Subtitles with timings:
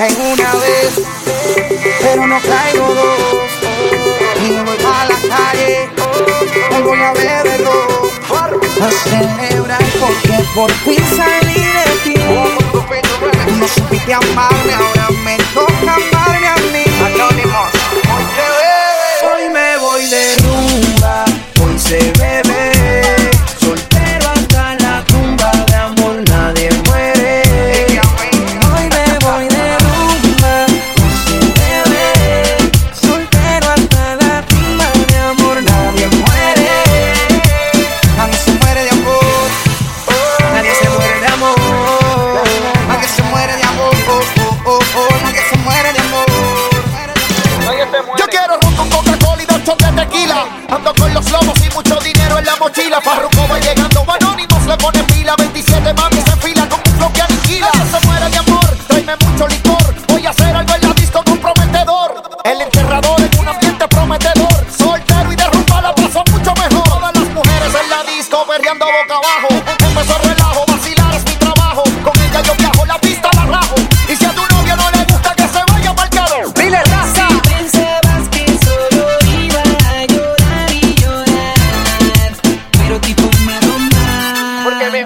[0.00, 1.02] caigo una vez,
[2.00, 3.50] pero no caigo dos.
[4.42, 5.90] Y me voy a la calle,
[6.74, 7.70] hoy voy a beberlo.
[8.80, 12.14] A celebrar porque por fin salí de ti.
[13.58, 16.84] No supiste amarme, ahora me toca amarme a mí.
[17.04, 17.79] Anónimos,
[52.60, 53.00] mochila.
[53.00, 53.29] Farruko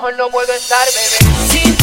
[0.04, 1.73] mejor no puedo estar, bebé.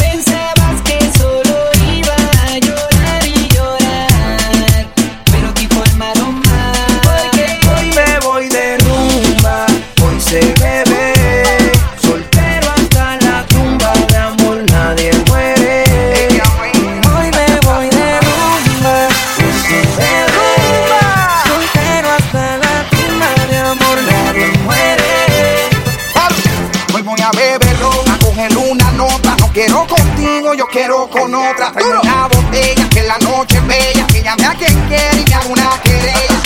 [29.52, 31.72] Quiero contigo, yo quiero con otra.
[31.72, 34.06] Traigo una botella, que la noche es bella.
[34.06, 36.40] Que llame a quien quiera y me haga una querella.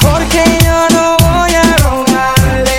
[0.00, 2.78] Porque yo no voy a rogarle.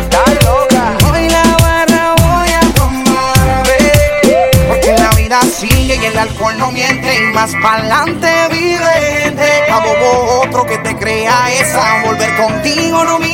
[0.00, 0.96] Estás loca.
[1.10, 3.76] Hoy la barra voy a tomarme.
[4.68, 7.14] Porque la vida sigue y el alcohol no miente.
[7.16, 9.70] Y más pa'lante vive gente.
[9.70, 12.02] A bobo otro que te crea esa.
[12.04, 13.28] Volver contigo no me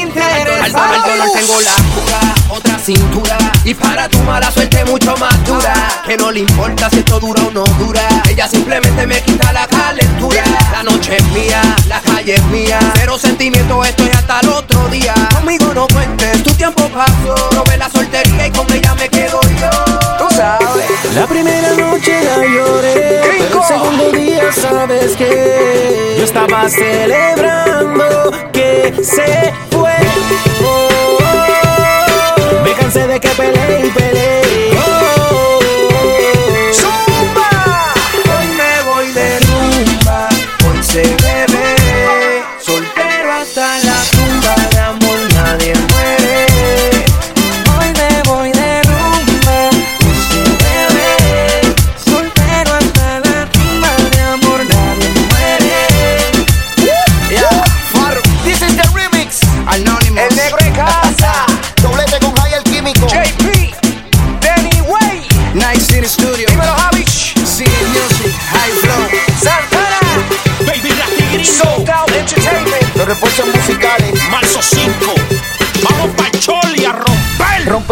[0.74, 3.38] Dólar, al dólar tengo la cura, otra cintura.
[3.64, 5.72] Y para tu mala suerte mucho más dura.
[6.04, 8.02] Que no le importa si esto dura o no dura.
[8.28, 10.42] Ella simplemente me quita la calentura.
[10.72, 12.80] La noche es mía, la calle es mía.
[12.96, 15.14] Cero sentimiento, esto es hasta el otro día.
[15.32, 17.34] Conmigo no cuentes, tu tiempo pasó.
[17.50, 19.70] Probé la soltería y con ella me quedo yo.
[20.18, 20.86] Tú sabes.
[21.14, 28.92] La primera noche la lloré, pero el segundo día sabes que yo estaba celebrando que
[29.04, 29.52] se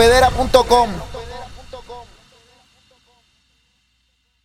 [0.09, 1.12] musicales.